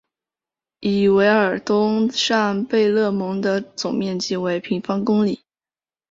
[0.79, 5.43] 伊韦尔东上贝勒蒙的总面积为平方公里。